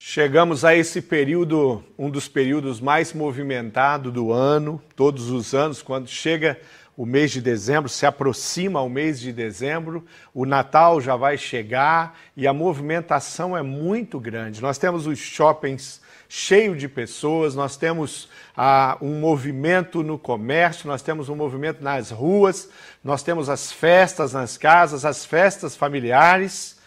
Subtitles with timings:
[0.00, 6.06] Chegamos a esse período, um dos períodos mais movimentados do ano, todos os anos, quando
[6.06, 6.56] chega
[6.96, 12.16] o mês de dezembro, se aproxima o mês de dezembro, o Natal já vai chegar
[12.36, 14.62] e a movimentação é muito grande.
[14.62, 21.02] Nós temos os shoppings cheios de pessoas, nós temos ah, um movimento no comércio, nós
[21.02, 22.68] temos um movimento nas ruas,
[23.02, 26.77] nós temos as festas nas casas, as festas familiares.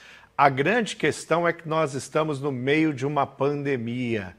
[0.42, 4.36] A grande questão é que nós estamos no meio de uma pandemia.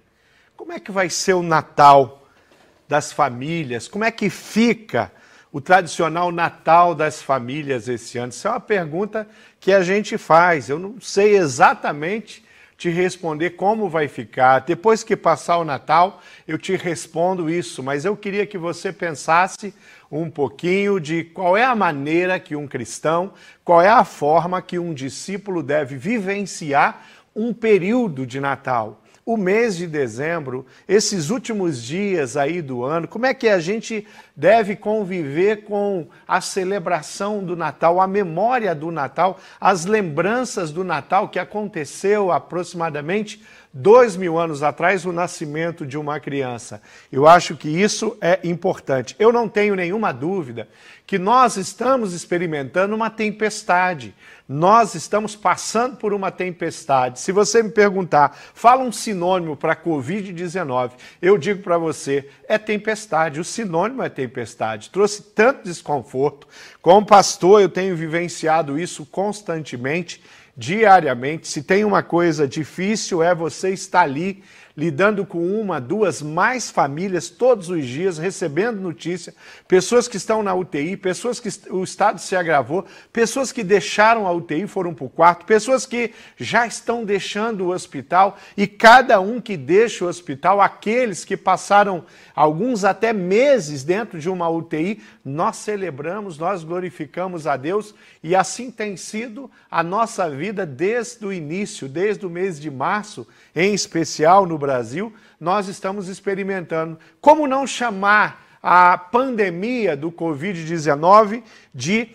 [0.57, 2.27] Como é que vai ser o Natal
[2.89, 3.87] das famílias?
[3.87, 5.13] Como é que fica
[5.53, 8.31] o tradicional Natal das famílias esse ano?
[8.31, 9.29] Isso é uma pergunta
[9.61, 10.69] que a gente faz.
[10.69, 12.45] Eu não sei exatamente
[12.77, 14.59] te responder como vai ficar.
[14.63, 19.73] Depois que passar o Natal, eu te respondo isso, mas eu queria que você pensasse
[20.13, 23.33] um pouquinho de qual é a maneira que um cristão,
[23.65, 29.01] qual é a forma que um discípulo deve vivenciar um período de Natal.
[29.25, 34.07] O mês de dezembro, esses últimos dias aí do ano, como é que a gente
[34.37, 41.29] deve conviver com a celebração do Natal, a memória do Natal, as lembranças do Natal
[41.29, 43.41] que aconteceu aproximadamente
[43.73, 46.83] dois mil anos atrás, o nascimento de uma criança.
[47.11, 49.17] Eu acho que isso é importante.
[49.19, 50.69] Eu não tenho nenhuma dúvida
[51.07, 54.15] que nós estamos experimentando uma tempestade.
[54.49, 57.21] Nós estamos passando por uma tempestade.
[57.21, 63.41] Se você me perguntar, fala um sinônimo para Covid-19, eu digo para você, é tempestade.
[63.41, 64.91] O sinônimo é tempestade.
[64.91, 66.47] Trouxe tanto desconforto.
[66.83, 70.23] Como pastor, eu tenho vivenciado isso constantemente
[70.57, 71.49] diariamente.
[71.49, 74.43] Se tem uma coisa difícil, é você estar ali
[74.77, 79.35] lidando com uma, duas, mais famílias todos os dias, recebendo notícia,
[79.69, 84.33] pessoas que estão na UTI, pessoas que o estado se agravou, pessoas que deixaram a
[84.33, 89.41] UTI foram para o quarto, pessoas que já estão deixando o hospital e cada um
[89.41, 95.57] que deixa o hospital, aqueles que passaram alguns até meses dentro de uma UTI, nós
[95.57, 101.89] celebramos, nós glorificamos a Deus e assim tem sido a nossa vida desde o início,
[101.89, 106.99] desde o mês de março, em especial no Brasil, nós estamos experimentando.
[107.21, 111.43] Como não chamar a pandemia do Covid-19
[111.75, 112.09] de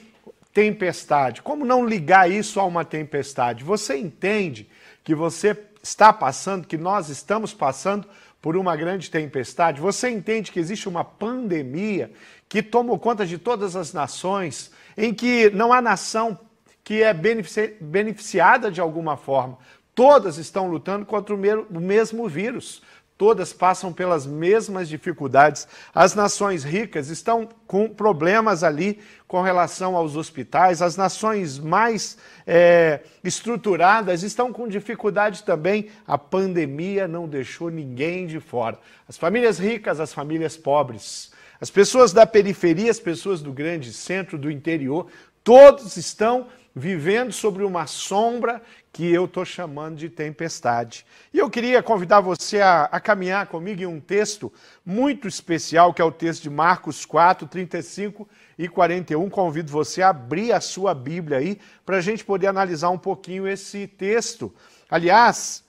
[0.53, 1.41] tempestade?
[1.41, 3.63] Como não ligar isso a uma tempestade?
[3.63, 4.67] Você entende
[5.03, 8.07] que você está passando, que nós estamos passando
[8.41, 9.81] por uma grande tempestade?
[9.81, 12.11] Você entende que existe uma pandemia
[12.49, 16.39] que tomou conta de todas as nações, em que não há nação
[16.83, 19.57] que é beneficiada de alguma forma.
[19.97, 22.83] Todas estão lutando contra o mesmo vírus.
[23.17, 25.67] Todas passam pelas mesmas dificuldades.
[25.91, 30.83] As nações ricas estão com problemas ali com relação aos hospitais.
[30.83, 32.15] As nações mais
[32.45, 35.89] é, estruturadas estão com dificuldade também.
[36.05, 38.77] A pandemia não deixou ninguém de fora.
[39.09, 44.37] As famílias ricas, as famílias pobres, as pessoas da periferia, as pessoas do grande centro,
[44.37, 45.07] do interior,
[45.43, 48.61] todos estão vivendo sobre uma sombra
[48.97, 51.05] que eu estou chamando de tempestade.
[51.31, 54.51] E eu queria convidar você a, a, caminhar comigo em um texto
[54.83, 59.29] muito especial, que é o texto de Marcos 4, 35 e 41.
[59.29, 63.47] Convido você a abrir a sua Bíblia aí, para a gente poder analisar um pouquinho
[63.47, 64.51] esse texto.
[64.89, 65.63] Aliás,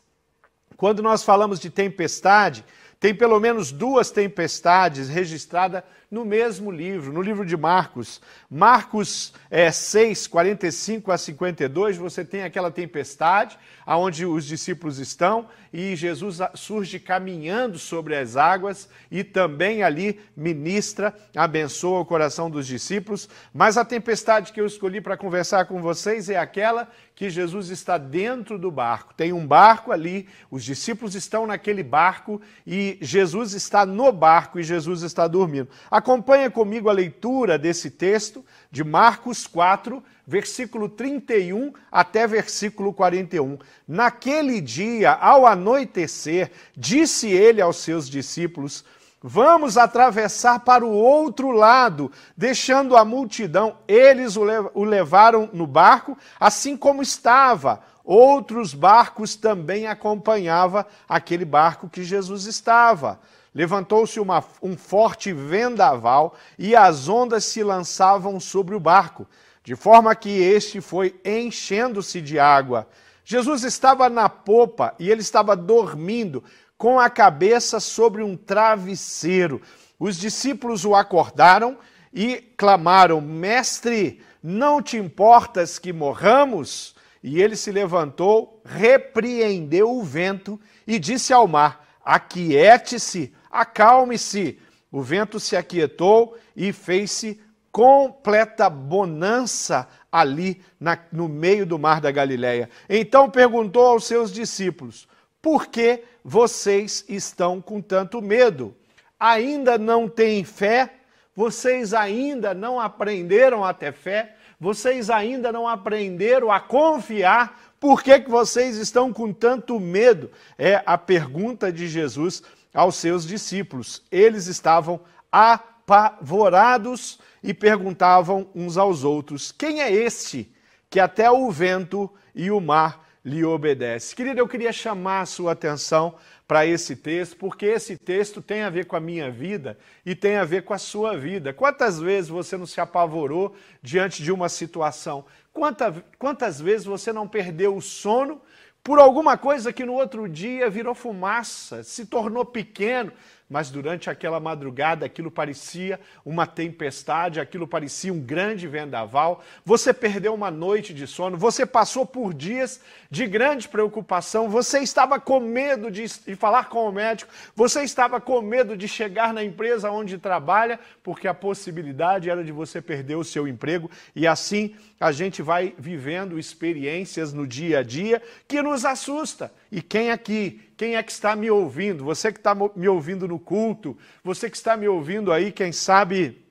[0.78, 2.64] quando nós falamos de tempestade,
[3.00, 8.20] tem pelo menos duas tempestades registradas no mesmo livro, no livro de Marcos.
[8.50, 15.94] Marcos é, 6, 45 a 52, você tem aquela tempestade aonde os discípulos estão e
[15.94, 23.28] Jesus surge caminhando sobre as águas e também ali ministra, abençoa o coração dos discípulos.
[23.52, 26.88] Mas a tempestade que eu escolhi para conversar com vocês é aquela
[27.18, 29.12] que Jesus está dentro do barco.
[29.12, 34.62] Tem um barco ali, os discípulos estão naquele barco e Jesus está no barco e
[34.62, 35.68] Jesus está dormindo.
[35.90, 43.58] Acompanha comigo a leitura desse texto de Marcos 4, versículo 31 até versículo 41.
[43.88, 48.84] Naquele dia, ao anoitecer, disse ele aos seus discípulos:
[49.20, 53.76] Vamos atravessar para o outro lado, deixando a multidão.
[53.88, 57.80] Eles o levaram no barco, assim como estava.
[58.04, 63.18] Outros barcos também acompanhavam aquele barco que Jesus estava.
[63.52, 64.20] Levantou-se
[64.62, 69.26] um forte vendaval e as ondas se lançavam sobre o barco,
[69.64, 72.86] de forma que este foi enchendo-se de água.
[73.24, 76.42] Jesus estava na popa e ele estava dormindo
[76.78, 79.60] com a cabeça sobre um travesseiro.
[79.98, 81.76] Os discípulos o acordaram
[82.14, 86.96] e clamaram: Mestre, não te importas que morramos?
[87.22, 94.58] E ele se levantou, repreendeu o vento e disse ao mar: Aquiete-se, acalme-se.
[94.90, 97.40] O vento se aquietou e fez-se
[97.70, 102.70] completa bonança ali na, no meio do mar da Galileia.
[102.88, 105.08] Então perguntou aos seus discípulos:
[105.42, 108.76] Por que vocês estão com tanto medo?
[109.18, 110.96] Ainda não têm fé?
[111.34, 114.36] Vocês ainda não aprenderam a ter fé?
[114.60, 117.72] Vocês ainda não aprenderam a confiar?
[117.80, 120.30] Por que, que vocês estão com tanto medo?
[120.58, 122.42] É a pergunta de Jesus
[122.74, 124.02] aos seus discípulos.
[124.12, 125.00] Eles estavam
[125.32, 130.52] apavorados e perguntavam uns aos outros: Quem é este
[130.90, 134.16] que até o vento e o mar lhe obedece?
[134.16, 136.14] Querido, eu queria chamar a sua atenção
[136.46, 140.36] para esse texto, porque esse texto tem a ver com a minha vida e tem
[140.36, 141.52] a ver com a sua vida.
[141.52, 145.26] Quantas vezes você não se apavorou diante de uma situação?
[145.52, 148.40] Quantas, quantas vezes você não perdeu o sono
[148.82, 153.12] por alguma coisa que no outro dia virou fumaça, se tornou pequeno,
[153.48, 159.42] mas durante aquela madrugada aquilo parecia uma tempestade, aquilo parecia um grande vendaval.
[159.64, 162.80] Você perdeu uma noite de sono, você passou por dias
[163.10, 168.20] de grande preocupação, você estava com medo de, de falar com o médico, você estava
[168.20, 173.16] com medo de chegar na empresa onde trabalha, porque a possibilidade era de você perder
[173.16, 178.60] o seu emprego e assim a gente vai vivendo experiências no dia a dia que
[178.60, 179.52] nos assusta.
[179.70, 182.04] E quem aqui, quem é que está me ouvindo?
[182.04, 186.44] Você que está me ouvindo no culto, você que está me ouvindo aí, quem sabe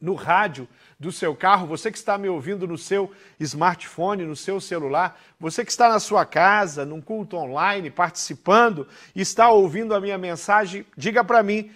[0.00, 0.68] no rádio
[0.98, 5.64] do seu carro, você que está me ouvindo no seu smartphone, no seu celular, você
[5.64, 11.24] que está na sua casa, num culto online, participando, está ouvindo a minha mensagem, diga
[11.24, 11.70] para mim,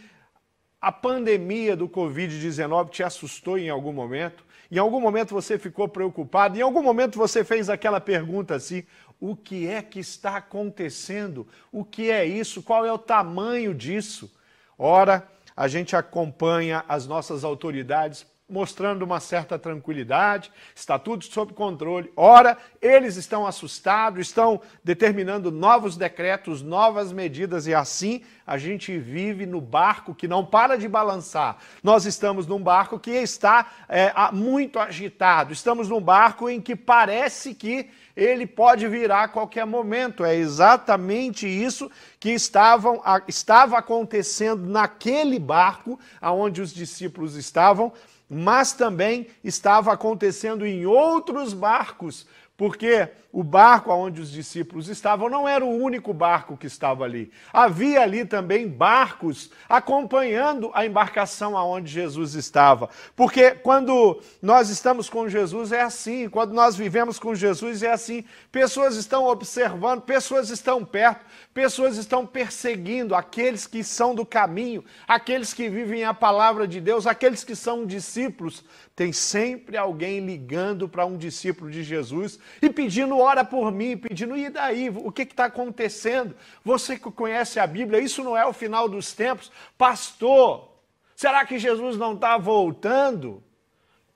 [0.80, 4.44] a pandemia do Covid-19 te assustou em algum momento?
[4.70, 6.58] Em algum momento você ficou preocupado?
[6.58, 8.84] Em algum momento você fez aquela pergunta assim:
[9.20, 11.46] o que é que está acontecendo?
[11.72, 12.62] O que é isso?
[12.62, 14.30] Qual é o tamanho disso?
[14.78, 15.26] Ora,
[15.56, 22.12] a gente acompanha as nossas autoridades mostrando uma certa tranquilidade, está tudo sob controle.
[22.14, 29.44] Ora, eles estão assustados, estão determinando novos decretos, novas medidas, e assim a gente vive
[29.44, 31.56] no barco que não para de balançar.
[31.82, 37.54] Nós estamos num barco que está é, muito agitado, estamos num barco em que parece
[37.54, 40.24] que ele pode virar a qualquer momento.
[40.24, 41.90] É exatamente isso
[42.20, 47.92] que estavam, estava acontecendo naquele barco aonde os discípulos estavam
[48.28, 52.26] mas também estava acontecendo em outros barcos,
[52.56, 57.32] porque o barco onde os discípulos estavam não era o único barco que estava ali.
[57.52, 62.88] Havia ali também barcos acompanhando a embarcação aonde Jesus estava.
[63.16, 68.24] Porque quando nós estamos com Jesus é assim, quando nós vivemos com Jesus é assim.
[68.52, 75.52] Pessoas estão observando, pessoas estão perto, pessoas estão perseguindo aqueles que são do caminho, aqueles
[75.52, 78.64] que vivem a palavra de Deus, aqueles que são discípulos.
[78.94, 84.36] Tem sempre alguém ligando para um discípulo de Jesus e pedindo ora por mim, pedindo,
[84.36, 84.88] e daí?
[84.88, 86.36] O que está acontecendo?
[86.64, 89.50] Você que conhece a Bíblia, isso não é o final dos tempos?
[89.76, 90.70] Pastor,
[91.14, 93.42] será que Jesus não está voltando?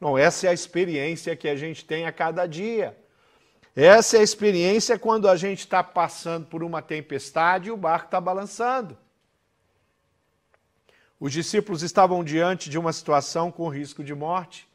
[0.01, 2.97] Não, essa é a experiência que a gente tem a cada dia.
[3.75, 8.07] Essa é a experiência quando a gente está passando por uma tempestade e o barco
[8.07, 8.97] está balançando.
[11.21, 14.68] Os discípulos estavam diante de uma situação com risco de morte.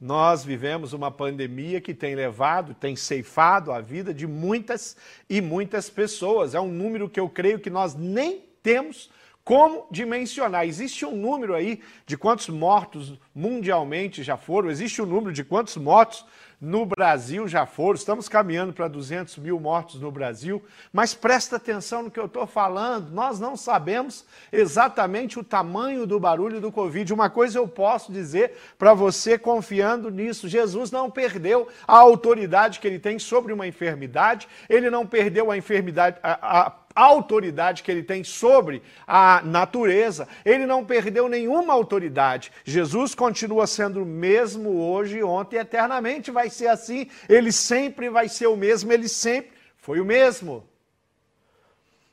[0.00, 4.96] Nós vivemos uma pandemia que tem levado, tem ceifado a vida de muitas
[5.28, 6.54] e muitas pessoas.
[6.54, 9.10] É um número que eu creio que nós nem temos
[9.44, 10.64] como dimensionar.
[10.64, 15.76] Existe um número aí de quantos mortos mundialmente já foram, existe um número de quantos
[15.76, 16.24] mortos
[16.60, 22.04] no Brasil já foram, estamos caminhando para 200 mil mortos no Brasil, mas presta atenção
[22.04, 27.12] no que eu estou falando, nós não sabemos exatamente o tamanho do barulho do Covid.
[27.12, 32.86] Uma coisa eu posso dizer para você confiando nisso: Jesus não perdeu a autoridade que
[32.86, 38.02] ele tem sobre uma enfermidade, ele não perdeu a enfermidade, a, a autoridade que ele
[38.02, 40.28] tem sobre a natureza.
[40.44, 42.52] Ele não perdeu nenhuma autoridade.
[42.64, 47.08] Jesus continua sendo o mesmo hoje, ontem eternamente vai ser assim.
[47.28, 50.68] Ele sempre vai ser o mesmo, ele sempre foi o mesmo.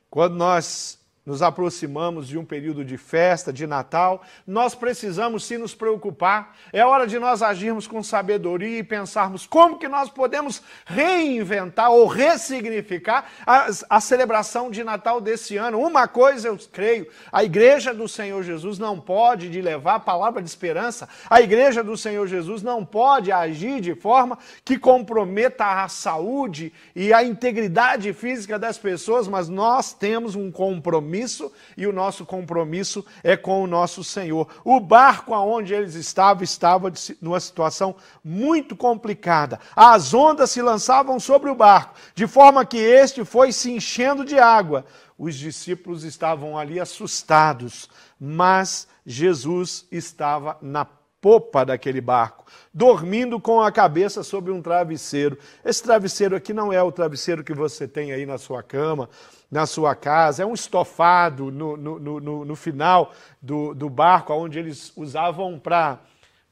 [0.10, 5.76] Quando nós nos aproximamos de um período de festa, de Natal, nós precisamos sim nos
[5.76, 6.58] preocupar.
[6.74, 12.08] É hora de nós agirmos com sabedoria e pensarmos como que nós podemos reinventar ou
[12.08, 15.80] ressignificar a, a celebração de Natal desse ano.
[15.80, 20.42] Uma coisa eu creio, a igreja do Senhor Jesus não pode de levar a palavra
[20.42, 21.08] de esperança.
[21.30, 27.14] A igreja do Senhor Jesus não pode agir de forma que comprometa a saúde e
[27.14, 33.06] a integridade física das pessoas, mas nós temos um compromisso compromisso e o nosso compromisso
[33.22, 34.48] é com o nosso Senhor.
[34.64, 36.92] O barco aonde eles estavam estava
[37.22, 39.60] numa situação muito complicada.
[39.76, 44.40] As ondas se lançavam sobre o barco, de forma que este foi se enchendo de
[44.40, 44.86] água.
[45.18, 47.90] Os discípulos estavam ali assustados,
[48.20, 50.86] mas Jesus estava na
[51.22, 55.38] popa daquele barco, dormindo com a cabeça sobre um travesseiro.
[55.64, 59.08] Esse travesseiro aqui não é o travesseiro que você tem aí na sua cama,
[59.52, 64.58] na sua casa, é um estofado no, no, no, no final do, do barco, onde
[64.58, 66.00] eles usavam para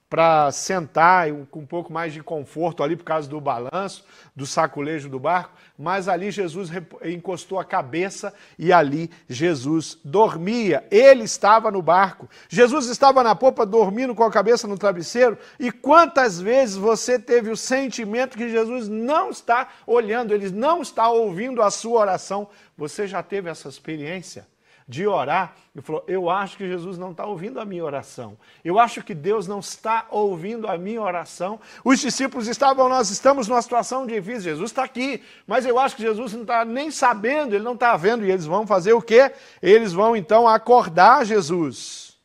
[0.09, 4.03] para sentar com um pouco mais de conforto ali por causa do balanço,
[4.35, 6.71] do saculejo do barco, mas ali Jesus
[7.05, 10.83] encostou a cabeça e ali Jesus dormia.
[10.89, 12.27] Ele estava no barco.
[12.49, 15.37] Jesus estava na popa dormindo com a cabeça no travesseiro.
[15.59, 21.07] E quantas vezes você teve o sentimento que Jesus não está olhando, ele não está
[21.09, 22.49] ouvindo a sua oração?
[22.75, 24.47] Você já teve essa experiência?
[24.89, 28.35] De orar e falou: Eu acho que Jesus não está ouvindo a minha oração.
[28.65, 31.59] Eu acho que Deus não está ouvindo a minha oração.
[31.85, 34.41] Os discípulos estavam, nós estamos numa situação difícil.
[34.41, 37.95] Jesus está aqui, mas eu acho que Jesus não está nem sabendo, ele não está
[37.95, 38.25] vendo.
[38.25, 39.31] E eles vão fazer o quê?
[39.61, 42.17] Eles vão então acordar Jesus.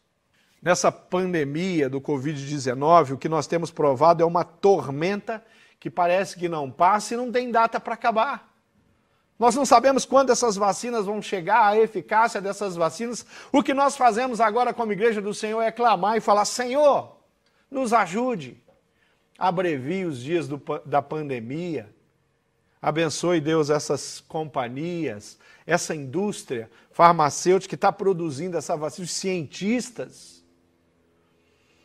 [0.63, 5.45] Nessa pandemia do Covid-19, o que nós temos provado é uma tormenta
[5.79, 8.54] que parece que não passa e não tem data para acabar.
[9.45, 13.27] Nós não sabemos quando essas vacinas vão chegar, a eficácia dessas vacinas.
[13.53, 17.19] O que nós fazemos agora como igreja do Senhor é clamar e falar: Senhor,
[17.71, 18.57] nos ajude.
[19.39, 21.95] Abrevie os dias do, da pandemia.
[22.81, 30.43] Abençoe, Deus, essas companhias, essa indústria farmacêutica que está produzindo essa vacina, os cientistas.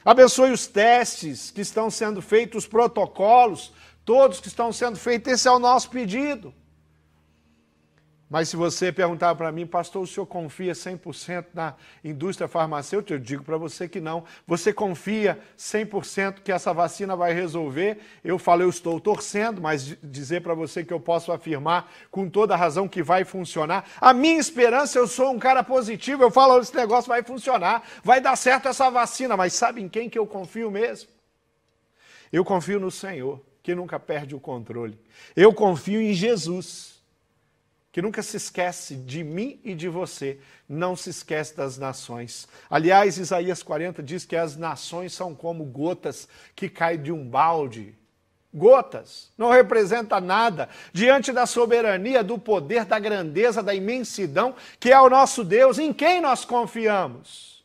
[0.05, 3.73] Abençoe os testes que estão sendo feitos, os protocolos,
[4.05, 5.33] todos que estão sendo feitos.
[5.33, 6.53] Esse é o nosso pedido.
[8.29, 13.15] Mas se você perguntar para mim, pastor, o senhor confia 100% na indústria farmacêutica?
[13.15, 14.23] Eu digo para você que não.
[14.45, 17.97] Você confia 100% que essa vacina vai resolver?
[18.23, 22.55] Eu falo, eu estou torcendo, mas dizer para você que eu posso afirmar com toda
[22.55, 23.89] razão que vai funcionar.
[23.99, 28.21] A minha esperança, eu sou um cara positivo, eu falo, esse negócio vai funcionar, vai
[28.21, 31.09] dar certo essa vacina, mas sabe em quem que eu confio mesmo?
[32.31, 34.99] Eu confio no Senhor, que nunca perde o controle.
[35.35, 36.98] Eu confio em Jesus
[37.91, 42.47] que nunca se esquece de mim e de você, não se esquece das nações.
[42.69, 47.95] Aliás, Isaías 40 diz que as nações são como gotas que caem de um balde.
[48.53, 54.99] Gotas, não representa nada diante da soberania, do poder, da grandeza, da imensidão que é
[54.99, 55.77] o nosso Deus.
[55.77, 57.63] Em quem nós confiamos?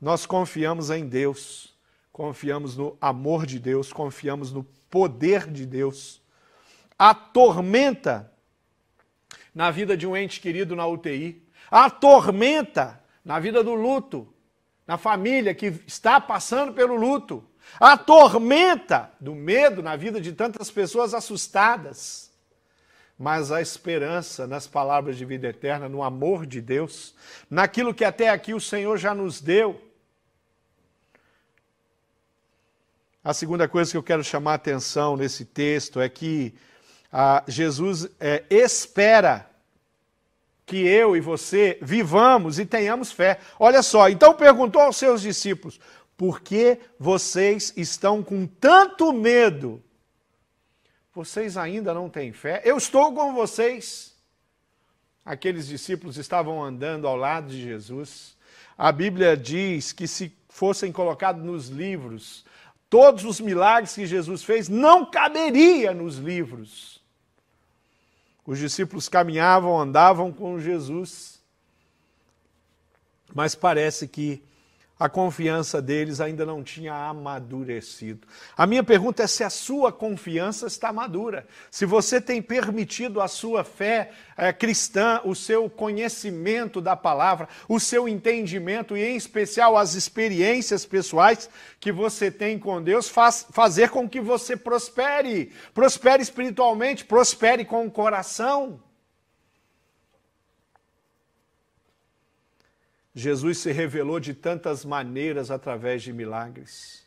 [0.00, 1.74] Nós confiamos em Deus,
[2.12, 6.20] confiamos no amor de Deus, confiamos no poder de Deus.
[6.96, 8.32] A tormenta
[9.58, 14.32] na vida de um ente querido na UTI, a tormenta na vida do luto,
[14.86, 17.44] na família que está passando pelo luto,
[17.80, 22.30] a tormenta do medo na vida de tantas pessoas assustadas.
[23.18, 27.16] Mas a esperança nas palavras de vida eterna, no amor de Deus,
[27.50, 29.82] naquilo que até aqui o Senhor já nos deu.
[33.24, 36.54] A segunda coisa que eu quero chamar a atenção nesse texto é que
[37.12, 39.47] ah, Jesus é, espera
[40.68, 43.40] que eu e você vivamos e tenhamos fé.
[43.58, 45.80] Olha só, então perguntou aos seus discípulos:
[46.16, 49.82] por que vocês estão com tanto medo?
[51.14, 52.60] Vocês ainda não têm fé?
[52.64, 54.14] Eu estou com vocês.
[55.24, 58.36] Aqueles discípulos estavam andando ao lado de Jesus.
[58.76, 62.44] A Bíblia diz que se fossem colocados nos livros,
[62.90, 66.97] todos os milagres que Jesus fez não caberia nos livros.
[68.48, 71.38] Os discípulos caminhavam, andavam com Jesus,
[73.34, 74.42] mas parece que
[74.98, 78.26] a confiança deles ainda não tinha amadurecido.
[78.56, 83.28] A minha pergunta é se a sua confiança está madura, se você tem permitido a
[83.28, 89.76] sua fé é, cristã, o seu conhecimento da palavra, o seu entendimento e, em especial,
[89.76, 96.22] as experiências pessoais que você tem com Deus, faz, fazer com que você prospere, prospere
[96.22, 98.80] espiritualmente, prospere com o coração.
[103.18, 107.02] Jesus se revelou de tantas maneiras através de milagres.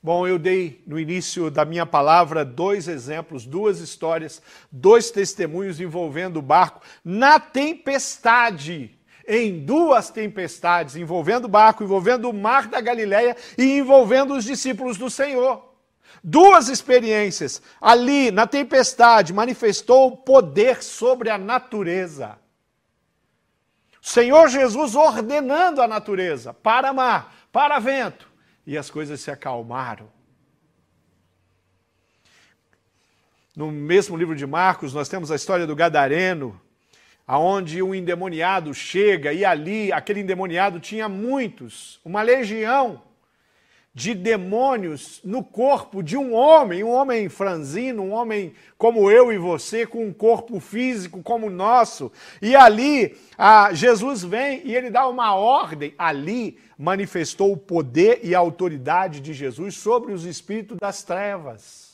[0.00, 4.40] Bom, eu dei no início da minha palavra dois exemplos, duas histórias,
[4.70, 8.96] dois testemunhos envolvendo o barco na tempestade.
[9.26, 14.96] Em duas tempestades, envolvendo o barco, envolvendo o mar da Galileia e envolvendo os discípulos
[14.96, 15.74] do Senhor.
[16.22, 17.60] Duas experiências.
[17.80, 22.38] Ali, na tempestade, manifestou o poder sobre a natureza.
[24.00, 28.28] Senhor Jesus ordenando a natureza para mar, para vento,
[28.66, 30.08] e as coisas se acalmaram.
[33.54, 36.58] No mesmo livro de Marcos, nós temos a história do Gadareno,
[37.26, 43.02] aonde um endemoniado chega e ali aquele endemoniado tinha muitos, uma legião
[44.00, 49.36] de demônios no corpo de um homem, um homem franzino, um homem como eu e
[49.36, 52.10] você, com um corpo físico como o nosso.
[52.40, 53.14] E ali
[53.74, 55.92] Jesus vem e ele dá uma ordem.
[55.98, 61.89] Ali manifestou o poder e a autoridade de Jesus sobre os espíritos das trevas.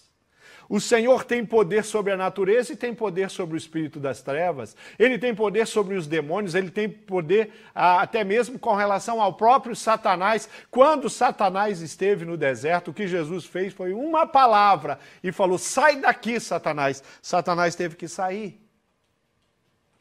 [0.69, 4.77] O Senhor tem poder sobre a natureza e tem poder sobre o espírito das trevas.
[4.99, 9.35] Ele tem poder sobre os demônios, ele tem poder ah, até mesmo com relação ao
[9.35, 10.49] próprio Satanás.
[10.71, 15.97] Quando Satanás esteve no deserto, o que Jesus fez foi uma palavra e falou: sai
[15.97, 17.03] daqui, Satanás.
[17.23, 18.61] Satanás teve que sair.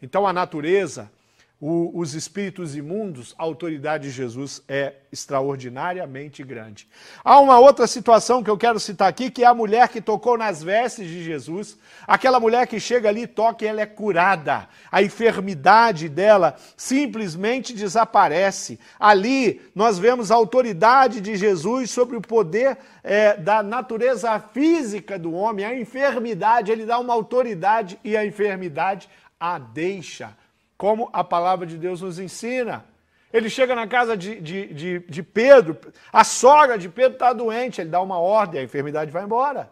[0.02, 1.12] Então a natureza
[1.60, 6.88] o, os espíritos imundos, a autoridade de Jesus é extraordinariamente grande.
[7.24, 10.38] Há uma outra situação que eu quero citar aqui, que é a mulher que tocou
[10.38, 11.78] nas vestes de Jesus.
[12.06, 14.68] Aquela mulher que chega ali, toca e ela é curada.
[14.92, 18.78] A enfermidade dela simplesmente desaparece.
[19.00, 25.34] Ali nós vemos a autoridade de Jesus sobre o poder é, da natureza física do
[25.34, 25.66] homem.
[25.66, 29.10] A enfermidade, ele dá uma autoridade e a enfermidade
[29.40, 30.36] a deixa
[30.78, 32.86] como a palavra de Deus nos ensina.
[33.32, 35.78] Ele chega na casa de, de, de, de Pedro,
[36.12, 39.70] a sogra de Pedro está doente, ele dá uma ordem, a enfermidade vai embora.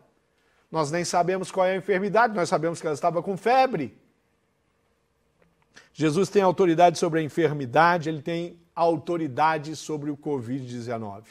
[0.72, 3.98] Nós nem sabemos qual é a enfermidade, nós sabemos que ela estava com febre.
[5.94, 11.24] Jesus tem autoridade sobre a enfermidade, ele tem autoridade sobre o Covid-19.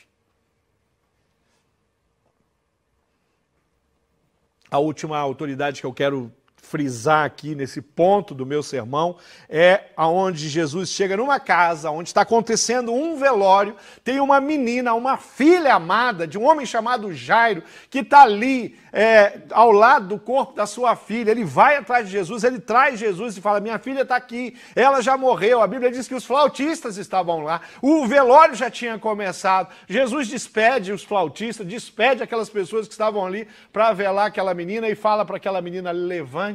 [4.71, 9.17] A última autoridade que eu quero frisar aqui nesse ponto do meu sermão
[9.49, 15.19] é aonde Jesus chega numa casa onde está acontecendo um velório, tem uma menina, uma
[15.19, 20.55] filha amada de um homem chamado Jairo, que está ali é, ao lado do corpo
[20.55, 21.33] da sua filha.
[21.33, 25.03] Ele vai atrás de Jesus, ele traz Jesus e fala: Minha filha está aqui, ela
[25.03, 25.61] já morreu.
[25.61, 29.69] A Bíblia diz que os flautistas estavam lá, o velório já tinha começado.
[29.89, 34.95] Jesus despede os flautistas, despede aquelas pessoas que estavam ali para velar aquela menina e
[34.95, 36.52] fala para aquela menina: Levante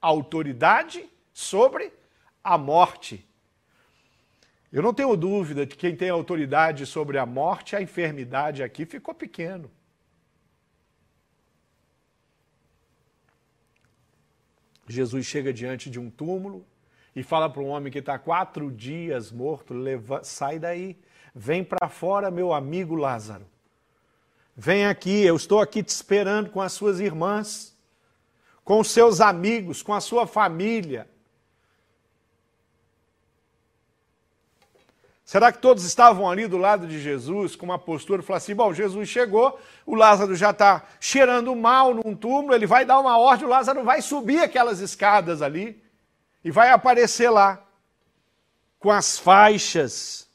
[0.00, 1.92] autoridade sobre
[2.42, 3.26] a morte.
[4.72, 8.84] Eu não tenho dúvida de que quem tem autoridade sobre a morte, a enfermidade aqui
[8.84, 9.70] ficou pequeno.
[14.86, 16.66] Jesus chega diante de um túmulo
[17.16, 20.98] e fala para um homem que está quatro dias morto: leva, sai daí,
[21.34, 23.46] vem para fora, meu amigo Lázaro.
[24.56, 27.73] Vem aqui, eu estou aqui te esperando com as suas irmãs
[28.64, 31.08] com seus amigos, com a sua família.
[35.24, 38.72] Será que todos estavam ali do lado de Jesus com uma postura falaram assim: bom,
[38.72, 43.46] Jesus chegou, o Lázaro já está cheirando mal num túmulo, ele vai dar uma ordem,
[43.46, 45.82] o Lázaro vai subir aquelas escadas ali
[46.44, 47.62] e vai aparecer lá
[48.78, 50.28] com as faixas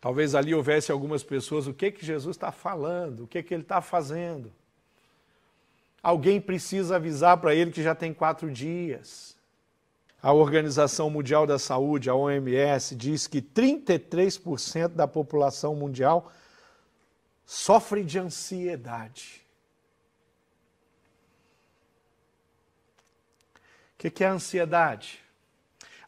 [0.00, 3.24] Talvez ali houvesse algumas pessoas, o que que Jesus está falando?
[3.24, 4.50] O que que ele está fazendo?
[6.02, 9.36] Alguém precisa avisar para ele que já tem quatro dias.
[10.22, 16.32] A Organização Mundial da Saúde, a OMS, diz que 33% da população mundial
[17.44, 19.44] sofre de ansiedade.
[23.94, 25.22] O que, é ansiedade?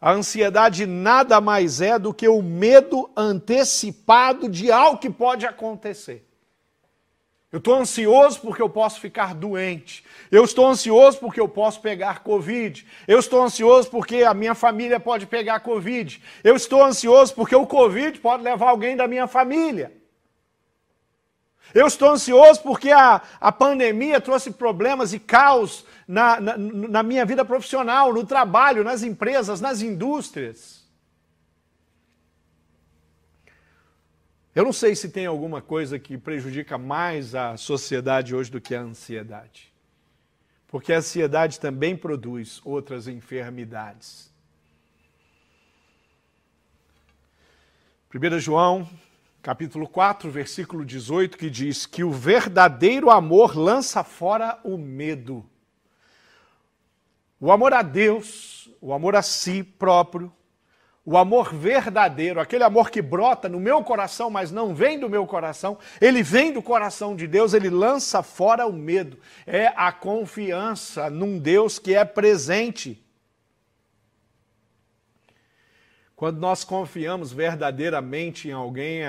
[0.03, 6.27] A ansiedade nada mais é do que o medo antecipado de algo que pode acontecer.
[7.53, 10.05] Eu estou ansioso porque eu posso ficar doente.
[10.29, 12.85] Eu estou ansioso porque eu posso pegar Covid.
[13.07, 16.21] Eu estou ansioso porque a minha família pode pegar Covid.
[16.43, 19.93] Eu estou ansioso porque o Covid pode levar alguém da minha família.
[21.75, 27.25] Eu estou ansioso porque a, a pandemia trouxe problemas e caos na, na, na minha
[27.25, 30.83] vida profissional, no trabalho, nas empresas, nas indústrias.
[34.55, 38.75] Eu não sei se tem alguma coisa que prejudica mais a sociedade hoje do que
[38.75, 39.73] a ansiedade.
[40.69, 44.33] porque a ansiedade também produz outras enfermidades.
[48.15, 48.89] 1 João,
[49.43, 55.45] capítulo 4, versículo 18, que diz que o verdadeiro amor lança fora o medo.
[57.41, 60.33] O amor a Deus, o amor a si próprio,
[61.05, 65.27] o amor verdadeiro, aquele amor que brota no meu coração, mas não vem do meu
[65.27, 69.19] coração, ele vem do coração de Deus, ele lança fora o medo.
[69.45, 73.02] É a confiança num Deus que é presente.
[76.17, 79.03] Quando nós confiamos verdadeiramente em alguém,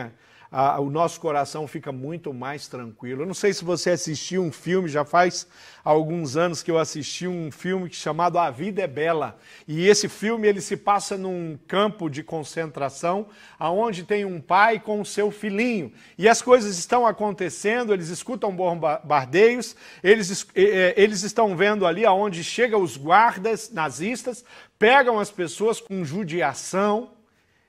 [0.54, 3.24] a, o nosso coração fica muito mais tranquilo.
[3.24, 5.48] Eu não sei se você assistiu um filme, já faz
[5.84, 9.36] alguns anos que eu assisti um filme chamado A Vida é Bela.
[9.68, 15.02] E esse filme ele se passa num campo de concentração, aonde tem um pai com
[15.02, 15.92] o seu filhinho.
[16.20, 22.80] E as coisas estão acontecendo, eles escutam bombardeios, eles, eles estão vendo ali aonde chegam
[22.80, 24.46] os guardas nazistas,
[24.84, 27.12] pegam as pessoas com judiação,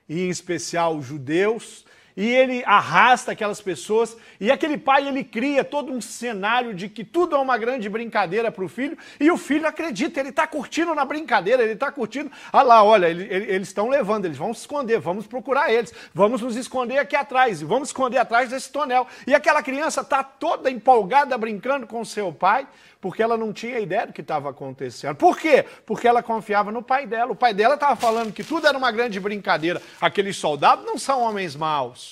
[0.09, 5.63] e em especial os judeus, e ele arrasta aquelas pessoas, e aquele pai ele cria
[5.63, 9.37] todo um cenário de que tudo é uma grande brincadeira para o filho, e o
[9.37, 12.31] filho acredita, ele está curtindo na brincadeira, ele está curtindo.
[12.51, 15.93] Ah lá, olha, ele, ele, eles estão levando, eles vão se esconder, vamos procurar eles,
[16.13, 19.07] vamos nos esconder aqui atrás, vamos esconder atrás desse tonel.
[19.27, 22.67] E aquela criança está toda empolgada brincando com seu pai,
[23.05, 25.15] porque ela não tinha ideia do que estava acontecendo.
[25.15, 25.63] Por quê?
[25.85, 27.33] Porque ela confiava no pai dela.
[27.33, 29.79] O pai dela estava falando que tudo era uma grande brincadeira.
[30.01, 32.04] Aqueles soldados não são homens maus.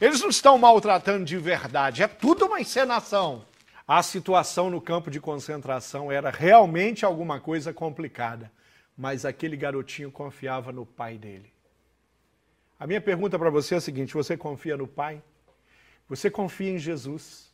[0.00, 2.02] Eles não estão maltratando de verdade.
[2.02, 3.44] É tudo uma encenação.
[3.86, 8.50] A situação no campo de concentração era realmente alguma coisa complicada.
[8.96, 11.52] Mas aquele garotinho confiava no pai dele.
[12.78, 15.22] A minha pergunta para você é a seguinte: você confia no pai?
[16.08, 17.50] Você confia em Jesus?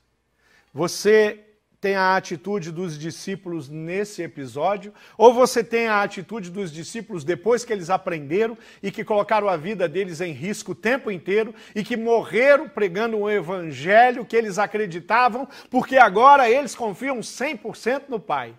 [0.73, 1.41] Você
[1.83, 7.65] tem a atitude dos discípulos nesse episódio, ou você tem a atitude dos discípulos depois
[7.65, 11.83] que eles aprenderam e que colocaram a vida deles em risco o tempo inteiro e
[11.83, 18.55] que morreram pregando um evangelho que eles acreditavam, porque agora eles confiam 100% no Pai.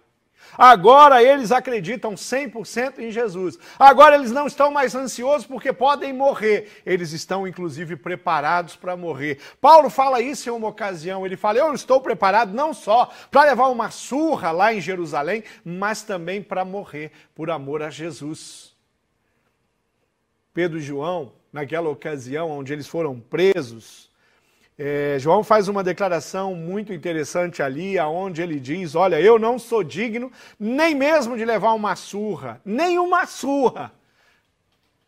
[0.58, 3.58] Agora eles acreditam 100% em Jesus.
[3.78, 6.82] Agora eles não estão mais ansiosos porque podem morrer.
[6.86, 9.40] Eles estão, inclusive, preparados para morrer.
[9.60, 11.26] Paulo fala isso em uma ocasião.
[11.26, 16.04] Ele fala: Eu estou preparado não só para levar uma surra lá em Jerusalém, mas
[16.04, 18.74] também para morrer por amor a Jesus.
[20.54, 24.10] Pedro e João, naquela ocasião onde eles foram presos,
[24.78, 29.84] é, João faz uma declaração muito interessante ali, aonde ele diz: Olha, eu não sou
[29.84, 33.92] digno nem mesmo de levar uma surra, nem uma surra,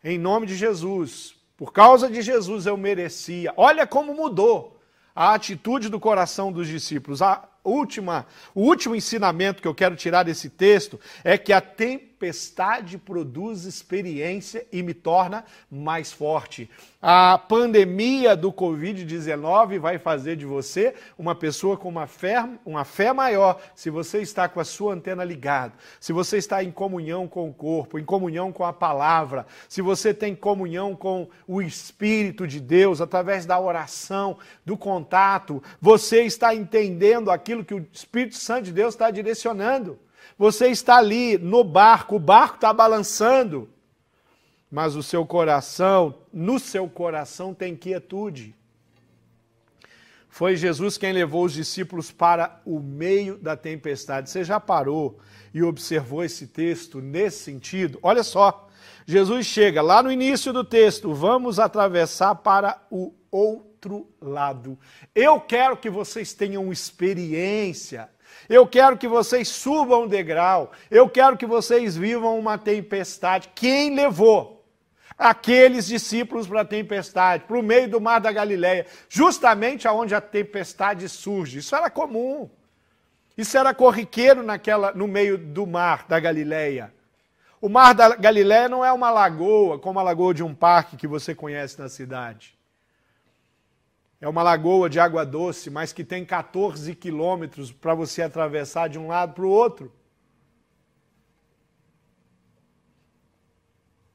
[0.04, 1.34] em nome de Jesus.
[1.56, 3.52] Por causa de Jesus eu merecia.
[3.56, 4.78] Olha como mudou
[5.14, 7.22] a atitude do coração dos discípulos.
[7.22, 11.60] A última, o último ensinamento que eu quero tirar desse texto é que a
[12.16, 16.68] tempestade produz experiência e me torna mais forte.
[17.00, 23.12] A pandemia do Covid-19 vai fazer de você uma pessoa com uma fé, uma fé
[23.12, 27.48] maior se você está com a sua antena ligada, se você está em comunhão com
[27.48, 32.60] o corpo, em comunhão com a palavra, se você tem comunhão com o Espírito de
[32.60, 38.72] Deus através da oração, do contato, você está entendendo aquilo que o Espírito Santo de
[38.72, 39.98] Deus está direcionando.
[40.38, 43.70] Você está ali no barco, o barco está balançando,
[44.70, 48.54] mas o seu coração, no seu coração tem quietude.
[50.28, 54.28] Foi Jesus quem levou os discípulos para o meio da tempestade.
[54.28, 55.18] Você já parou
[55.54, 57.98] e observou esse texto nesse sentido?
[58.02, 58.68] Olha só,
[59.06, 64.78] Jesus chega lá no início do texto, vamos atravessar para o outro lado.
[65.14, 68.10] Eu quero que vocês tenham experiência
[68.48, 70.70] eu quero que vocês subam um degrau.
[70.90, 73.50] Eu quero que vocês vivam uma tempestade.
[73.54, 74.64] Quem levou
[75.18, 80.20] aqueles discípulos para a tempestade, para o meio do mar da Galileia, justamente aonde a
[80.20, 81.58] tempestade surge?
[81.58, 82.48] Isso era comum.
[83.36, 86.92] Isso era corriqueiro naquela, no meio do mar da Galileia.
[87.60, 91.06] O mar da Galileia não é uma lagoa, como a lagoa de um parque que
[91.06, 92.55] você conhece na cidade.
[94.20, 98.98] É uma lagoa de água doce, mas que tem 14 quilômetros para você atravessar de
[98.98, 99.92] um lado para o outro.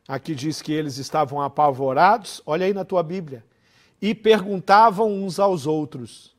[0.07, 3.45] Aqui diz que eles estavam apavorados, olha aí na tua Bíblia,
[4.01, 6.35] e perguntavam uns aos outros: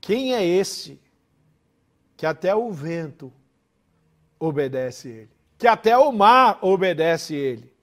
[0.00, 1.00] Quem é esse
[2.16, 3.32] que até o vento
[4.38, 5.30] obedece ele?
[5.58, 7.77] Que até o mar obedece ele?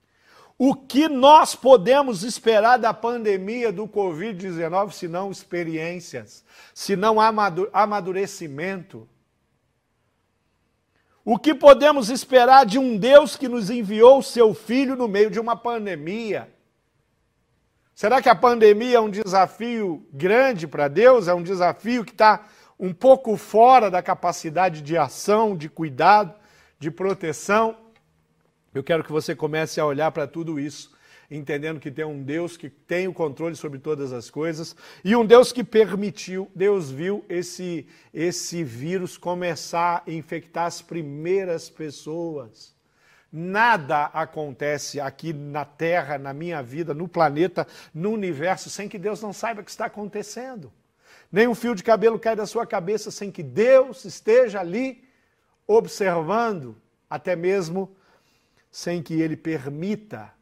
[0.57, 7.17] O que nós podemos esperar da pandemia do Covid-19 se não experiências, se não
[7.73, 9.07] amadurecimento?
[11.25, 15.29] O que podemos esperar de um Deus que nos enviou o seu filho no meio
[15.29, 16.49] de uma pandemia?
[17.93, 21.27] Será que a pandemia é um desafio grande para Deus?
[21.27, 22.47] É um desafio que está
[22.79, 26.33] um pouco fora da capacidade de ação, de cuidado,
[26.79, 27.84] de proteção?
[28.75, 30.93] Eu quero que você comece a olhar para tudo isso
[31.29, 35.25] entendendo que tem um Deus que tem o controle sobre todas as coisas e um
[35.25, 42.75] Deus que permitiu, Deus viu esse, esse vírus começar a infectar as primeiras pessoas.
[43.31, 49.21] Nada acontece aqui na Terra, na minha vida, no planeta, no universo, sem que Deus
[49.21, 50.71] não saiba o que está acontecendo.
[51.31, 55.03] Nem um fio de cabelo cai da sua cabeça sem que Deus esteja ali
[55.67, 56.77] observando,
[57.09, 57.95] até mesmo
[58.75, 60.33] sem que Ele permita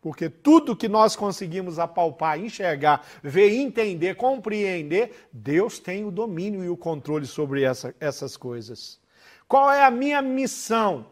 [0.00, 6.68] porque tudo que nós conseguimos apalpar, enxergar, ver, entender, compreender, Deus tem o domínio e
[6.68, 9.00] o controle sobre essa, essas coisas.
[9.48, 11.06] Qual é a minha missão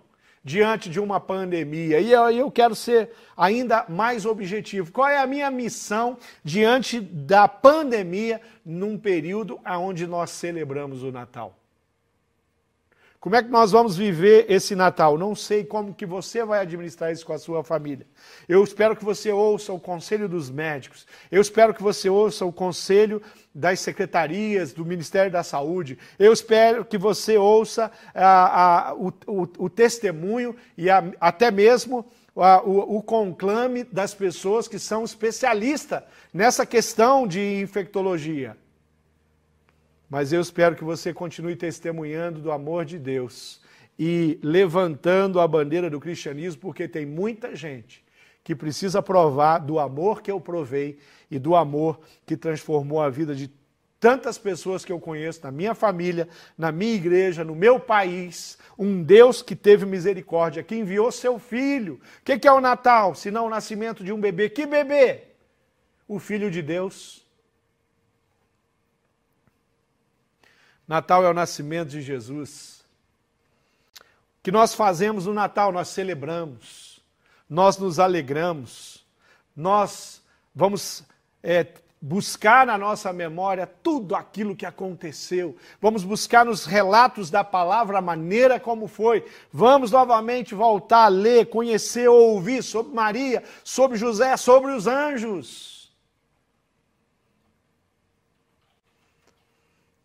[0.44, 1.98] diante de uma pandemia?
[1.98, 4.92] E eu, eu quero ser ainda mais objetivo.
[4.92, 11.58] Qual é a minha missão diante da pandemia num período onde nós celebramos o Natal?
[13.24, 15.16] Como é que nós vamos viver esse Natal?
[15.16, 18.06] Não sei como que você vai administrar isso com a sua família.
[18.46, 21.06] Eu espero que você ouça o conselho dos médicos.
[21.32, 23.22] Eu espero que você ouça o conselho
[23.54, 25.98] das secretarias do Ministério da Saúde.
[26.18, 32.04] Eu espero que você ouça ah, ah, o, o, o, testemunho e a, até mesmo
[32.36, 38.54] ah, o, o conclame das pessoas que são especialistas nessa questão de infectologia.
[40.14, 43.60] Mas eu espero que você continue testemunhando do amor de Deus
[43.98, 48.04] e levantando a bandeira do cristianismo, porque tem muita gente
[48.44, 50.98] que precisa provar do amor que eu provei
[51.28, 53.50] e do amor que transformou a vida de
[53.98, 58.56] tantas pessoas que eu conheço na minha família, na minha igreja, no meu país.
[58.78, 62.00] Um Deus que teve misericórdia, que enviou seu filho.
[62.20, 63.16] O que é o Natal?
[63.16, 64.48] Se não o nascimento de um bebê.
[64.48, 65.22] Que bebê?
[66.06, 67.23] O Filho de Deus
[70.86, 72.84] Natal é o nascimento de Jesus.
[74.00, 75.72] O que nós fazemos no Natal?
[75.72, 77.00] Nós celebramos,
[77.48, 79.04] nós nos alegramos,
[79.56, 80.22] nós
[80.54, 81.02] vamos
[81.42, 81.66] é,
[82.00, 85.56] buscar na nossa memória tudo aquilo que aconteceu.
[85.80, 89.24] Vamos buscar nos relatos da palavra a maneira como foi.
[89.50, 95.73] Vamos novamente voltar a ler, conhecer, ouvir sobre Maria, sobre José, sobre os anjos.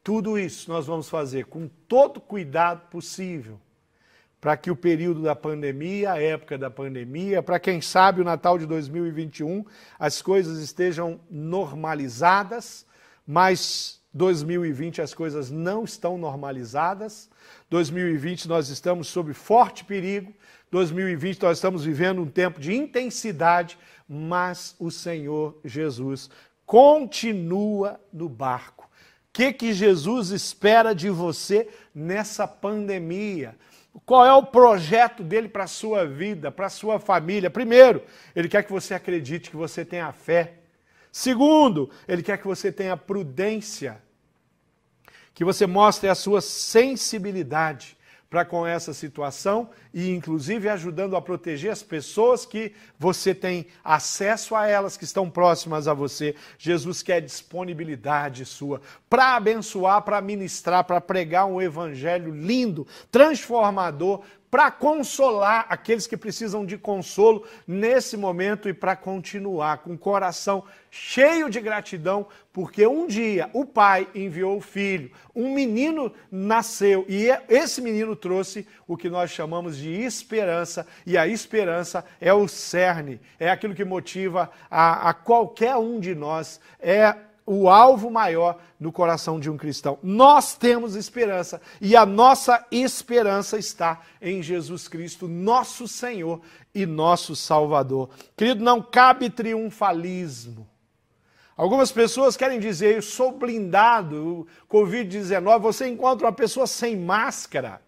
[0.09, 3.59] Tudo isso nós vamos fazer com todo cuidado possível
[4.41, 8.57] para que o período da pandemia, a época da pandemia, para quem sabe o Natal
[8.57, 9.63] de 2021,
[9.99, 12.87] as coisas estejam normalizadas,
[13.23, 17.29] mas 2020 as coisas não estão normalizadas.
[17.69, 20.33] 2020 nós estamos sob forte perigo.
[20.71, 26.31] 2020 nós estamos vivendo um tempo de intensidade, mas o Senhor Jesus
[26.65, 28.78] continua no barco
[29.31, 33.55] que, que Jesus espera de você nessa pandemia?
[34.05, 37.49] Qual é o projeto dele para a sua vida, para a sua família?
[37.49, 38.03] Primeiro,
[38.35, 40.53] ele quer que você acredite que você tenha fé.
[41.11, 44.01] Segundo, ele quer que você tenha prudência,
[45.33, 47.97] que você mostre a sua sensibilidade
[48.29, 54.55] para com essa situação e, inclusive, ajudando a proteger as pessoas que você tem acesso
[54.55, 56.35] a elas, que estão próximas a você.
[56.57, 64.71] Jesus quer disponibilidade sua para abençoar, para ministrar, para pregar um evangelho lindo, transformador, para
[64.71, 71.49] consolar aqueles que precisam de consolo nesse momento e para continuar com o coração cheio
[71.49, 77.79] de gratidão, porque um dia o pai enviou o filho, um menino nasceu e esse
[77.79, 83.51] menino trouxe o que nós chamamos de esperança, e a esperança é o cerne, é
[83.51, 87.15] aquilo que motiva a, a qualquer um de nós, é
[87.51, 89.97] o alvo maior no coração de um cristão.
[90.03, 96.41] Nós temos esperança e a nossa esperança está em Jesus Cristo, nosso Senhor
[96.75, 98.11] e nosso Salvador.
[98.37, 100.69] Querido, não cabe triunfalismo.
[101.57, 107.81] Algumas pessoas querem dizer, eu sou blindado, Covid-19, você encontra uma pessoa sem máscara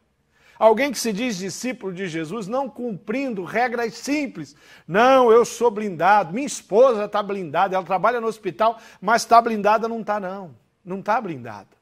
[0.61, 4.55] Alguém que se diz discípulo de Jesus não cumprindo regras simples.
[4.87, 6.31] Não, eu sou blindado.
[6.31, 7.75] Minha esposa está blindada.
[7.75, 10.55] Ela trabalha no hospital, mas está blindada, não está, não.
[10.85, 11.75] Não está blindada.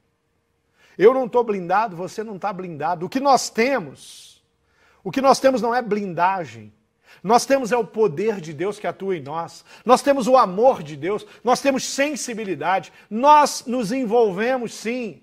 [0.97, 3.05] Eu não estou blindado, você não está blindado.
[3.05, 4.41] O que nós temos,
[5.03, 6.71] o que nós temos não é blindagem.
[7.21, 9.65] Nós temos é o poder de Deus que atua em nós.
[9.83, 11.27] Nós temos o amor de Deus.
[11.43, 12.93] Nós temos sensibilidade.
[13.09, 15.21] Nós nos envolvemos sim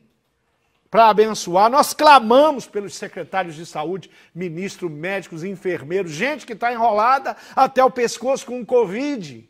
[0.91, 1.71] para abençoar.
[1.71, 7.91] Nós clamamos pelos secretários de saúde, ministros, médicos, enfermeiros, gente que está enrolada até o
[7.91, 9.49] pescoço com o Covid.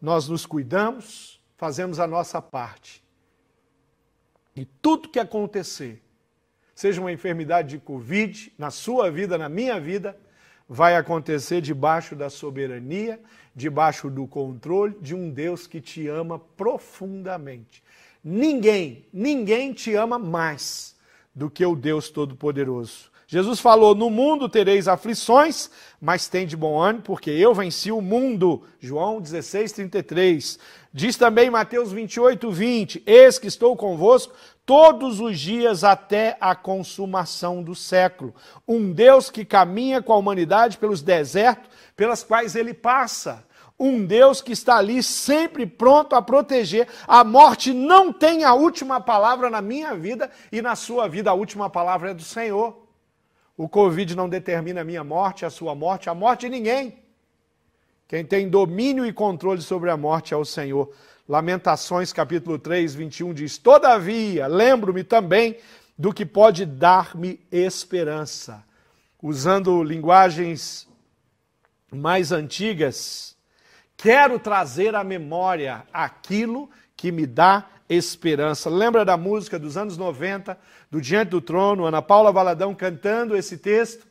[0.00, 3.02] Nós nos cuidamos, fazemos a nossa parte.
[4.54, 6.02] E tudo que acontecer,
[6.74, 10.18] seja uma enfermidade de Covid, na sua vida, na minha vida,
[10.68, 13.20] vai acontecer debaixo da soberania,
[13.54, 17.82] debaixo do controle de um Deus que te ama profundamente.
[18.24, 20.94] Ninguém, ninguém te ama mais
[21.34, 23.10] do que o Deus Todo-Poderoso.
[23.26, 28.02] Jesus falou: No mundo tereis aflições, mas tem de bom ânimo, porque eu venci o
[28.02, 28.62] mundo.
[28.78, 30.58] João 16, 33.
[30.92, 34.34] Diz também Mateus 28, 20: Eis que estou convosco
[34.66, 38.34] todos os dias até a consumação do século.
[38.68, 43.44] Um Deus que caminha com a humanidade pelos desertos pelas quais ele passa
[43.82, 46.86] um Deus que está ali sempre pronto a proteger.
[47.06, 51.30] A morte não tem a última palavra na minha vida e na sua vida.
[51.30, 52.86] A última palavra é do Senhor.
[53.56, 56.96] O Covid não determina a minha morte, a sua morte, a morte de ninguém.
[58.06, 60.92] Quem tem domínio e controle sobre a morte é o Senhor.
[61.28, 65.56] Lamentações, capítulo 3, 21 diz: Todavia, lembro-me também
[65.98, 68.62] do que pode dar-me esperança.
[69.20, 70.88] Usando linguagens
[71.90, 73.36] mais antigas,
[74.02, 78.68] Quero trazer à memória aquilo que me dá esperança.
[78.68, 80.58] Lembra da música dos anos 90,
[80.90, 84.04] do Diante do Trono, Ana Paula Valadão cantando esse texto?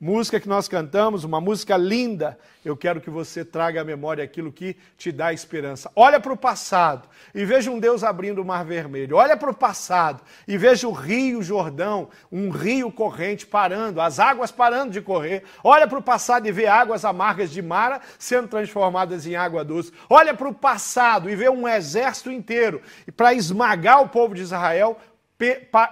[0.00, 2.38] Música que nós cantamos, uma música linda.
[2.64, 5.90] Eu quero que você traga à memória aquilo que te dá esperança.
[5.94, 9.16] Olha para o passado e veja um Deus abrindo o mar vermelho.
[9.16, 14.50] Olha para o passado e veja o rio Jordão, um rio corrente parando, as águas
[14.50, 15.44] parando de correr.
[15.62, 19.92] Olha para o passado e vê águas amargas de Mara sendo transformadas em água doce.
[20.08, 22.80] Olha para o passado e vê um exército inteiro
[23.14, 24.98] para esmagar o povo de Israel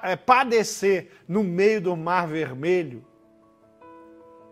[0.02, 3.04] é, padecer no meio do mar vermelho.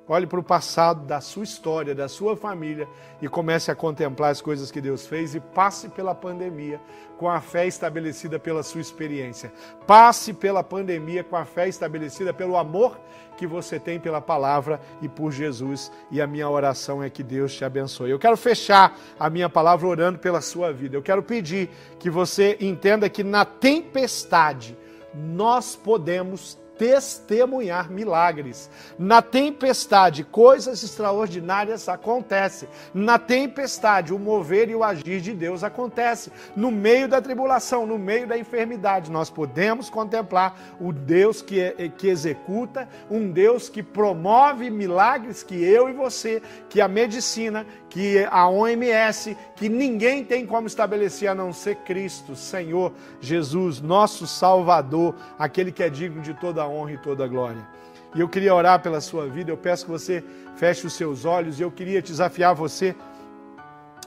[0.08, 2.88] Olhe para o passado da sua história, da sua família
[3.20, 6.80] e comece a contemplar as coisas que Deus fez e passe pela pandemia
[7.18, 9.52] com a fé estabelecida pela sua experiência.
[9.84, 12.96] Passe pela pandemia com a fé estabelecida pelo amor
[13.36, 15.90] que você tem pela palavra e por Jesus.
[16.08, 18.10] E a minha oração é que Deus te abençoe.
[18.10, 20.96] Eu quero fechar a minha palavra orando pela sua vida.
[20.96, 24.78] Eu quero pedir que você entenda que na tempestade
[25.12, 28.70] nós podemos testemunhar milagres.
[28.98, 32.68] Na tempestade, coisas extraordinárias acontecem.
[32.92, 36.30] Na tempestade, o mover e o agir de Deus acontece.
[36.54, 41.90] No meio da tribulação, no meio da enfermidade, nós podemos contemplar o Deus que, é,
[41.96, 48.26] que executa, um Deus que promove milagres que eu e você, que a medicina, que
[48.30, 55.14] a OMS, que ninguém tem como estabelecer a não ser Cristo, Senhor Jesus, nosso Salvador,
[55.38, 57.66] aquele que é digno de toda a honra e toda a glória.
[58.14, 60.22] E eu queria orar pela sua vida, eu peço que você
[60.56, 62.94] feche os seus olhos e eu queria desafiar você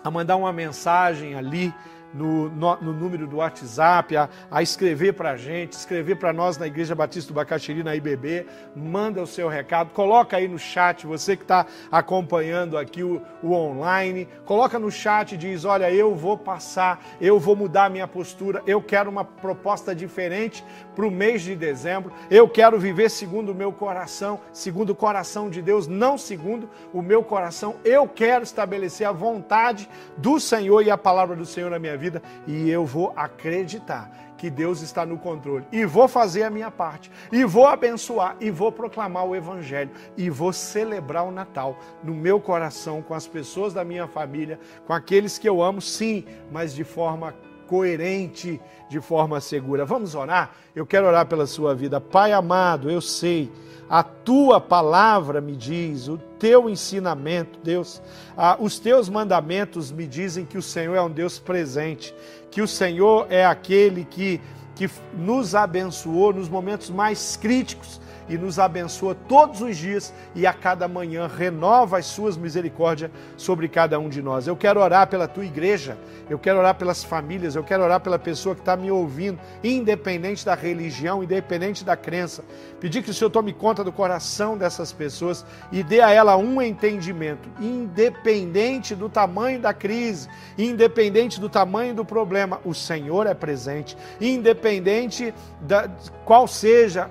[0.04, 1.74] a mandar uma mensagem ali
[2.14, 6.58] no, no, no, número do WhatsApp, a, a escrever para a gente, escrever para nós
[6.58, 8.46] na Igreja Batista do Bacaxiri, na IBB,
[8.76, 13.54] manda o seu recado, coloca aí no chat, você que está acompanhando aqui o, o,
[13.54, 18.08] online, coloca no chat e diz, olha, eu vou passar, eu vou mudar a minha
[18.08, 20.64] postura, eu quero uma proposta diferente
[20.96, 25.50] para o mês de dezembro, eu quero viver segundo o meu coração, segundo o coração
[25.50, 30.92] de Deus, não segundo o meu coração, eu quero estabelecer a vontade do Senhor e
[30.92, 31.99] a palavra do Senhor na minha vida
[32.48, 35.66] e eu vou acreditar que Deus está no controle.
[35.72, 40.30] E vou fazer a minha parte e vou abençoar e vou proclamar o evangelho e
[40.30, 45.38] vou celebrar o Natal no meu coração com as pessoas da minha família, com aqueles
[45.38, 47.36] que eu amo, sim, mas de forma
[47.70, 49.86] coerente, de forma segura.
[49.86, 50.56] Vamos orar?
[50.76, 52.02] Eu quero orar pela sua vida.
[52.02, 53.52] Pai amado, eu sei
[53.90, 58.00] a tua palavra me diz, o teu ensinamento, Deus,
[58.38, 62.14] ah, os teus mandamentos me dizem que o Senhor é um Deus presente,
[62.52, 64.40] que o Senhor é aquele que,
[64.76, 70.54] que nos abençoou nos momentos mais críticos e nos abençoa todos os dias e a
[70.54, 74.48] cada manhã renova as suas misericórdias sobre cada um de nós.
[74.48, 75.98] Eu quero orar pela tua igreja,
[76.30, 80.46] eu quero orar pelas famílias, eu quero orar pela pessoa que está me ouvindo, independente
[80.46, 82.44] da religião, independente da crença.
[82.80, 86.62] Pedir que o Senhor tome conta do coração dessas pessoas e dê a ela um
[86.62, 93.98] entendimento, independente do tamanho da crise, independente do tamanho do problema, o Senhor é presente,
[94.22, 95.90] independente da
[96.24, 97.10] qual seja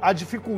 [0.00, 0.53] a dificuldade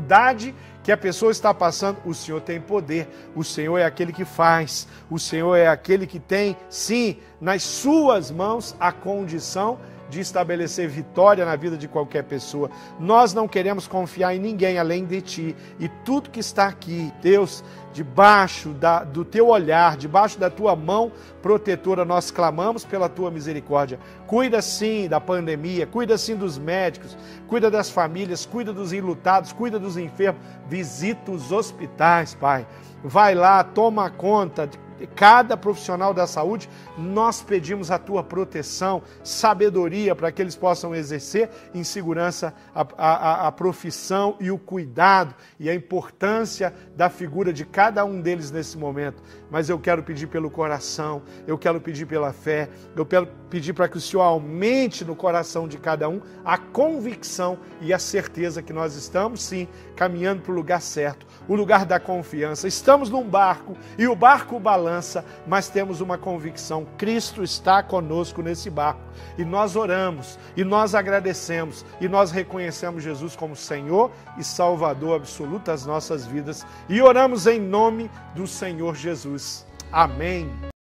[0.82, 4.86] que a pessoa está passando, o Senhor tem poder, o Senhor é aquele que faz,
[5.10, 11.44] o Senhor é aquele que tem, sim, nas suas mãos a condição de estabelecer vitória
[11.44, 12.70] na vida de qualquer pessoa.
[12.98, 15.56] Nós não queremos confiar em ninguém além de Ti.
[15.78, 21.10] E tudo que está aqui, Deus, debaixo da, do Teu olhar, debaixo da Tua mão
[21.42, 23.98] protetora, nós clamamos pela Tua misericórdia.
[24.26, 27.16] Cuida sim da pandemia, cuida sim dos médicos,
[27.48, 30.40] cuida das famílias, cuida dos enlutados, cuida dos enfermos.
[30.68, 32.66] Visita os hospitais, Pai.
[33.02, 34.68] Vai lá, toma conta
[35.14, 41.50] cada profissional da saúde, nós pedimos a tua proteção, sabedoria para que eles possam exercer
[41.74, 47.64] em segurança a, a, a, profissão e o cuidado e a importância da figura de
[47.64, 49.22] cada um deles nesse momento.
[49.50, 53.88] Mas eu quero pedir pelo coração, eu quero pedir pela fé, eu quero pedir para
[53.88, 58.72] que o Senhor aumente no coração de cada um a convicção e a certeza que
[58.72, 62.68] nós estamos sim caminhando para o lugar certo, o lugar da confiança.
[62.68, 68.70] Estamos num barco e o barco balança, mas temos uma convicção: Cristo está conosco nesse
[68.70, 69.00] barco.
[69.36, 75.66] E nós oramos, e nós agradecemos, e nós reconhecemos Jesus como Senhor e Salvador absoluto
[75.66, 76.64] das nossas vidas.
[76.88, 79.66] E oramos em nome do Senhor Jesus.
[79.90, 80.66] Amém.